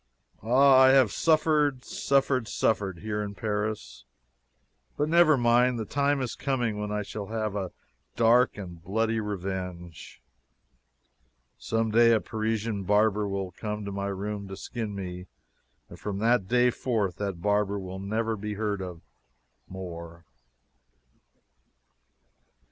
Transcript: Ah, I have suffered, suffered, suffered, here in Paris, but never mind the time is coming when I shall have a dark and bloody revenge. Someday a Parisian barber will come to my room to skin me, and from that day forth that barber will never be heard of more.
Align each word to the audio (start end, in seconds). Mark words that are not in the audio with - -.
Ah, 0.41 0.79
I 0.79 0.89
have 0.89 1.11
suffered, 1.11 1.85
suffered, 1.85 2.47
suffered, 2.47 3.01
here 3.01 3.21
in 3.21 3.35
Paris, 3.35 4.03
but 4.97 5.07
never 5.07 5.37
mind 5.37 5.77
the 5.77 5.85
time 5.85 6.23
is 6.23 6.33
coming 6.33 6.79
when 6.79 6.91
I 6.91 7.03
shall 7.03 7.27
have 7.27 7.55
a 7.55 7.71
dark 8.15 8.57
and 8.57 8.81
bloody 8.83 9.19
revenge. 9.19 10.19
Someday 11.59 12.15
a 12.15 12.19
Parisian 12.19 12.81
barber 12.81 13.27
will 13.27 13.51
come 13.51 13.85
to 13.85 13.91
my 13.91 14.07
room 14.07 14.47
to 14.47 14.57
skin 14.57 14.95
me, 14.95 15.27
and 15.87 15.99
from 15.99 16.17
that 16.17 16.47
day 16.47 16.71
forth 16.71 17.17
that 17.17 17.39
barber 17.39 17.77
will 17.77 17.99
never 17.99 18.35
be 18.35 18.55
heard 18.55 18.81
of 18.81 19.01
more. 19.67 20.25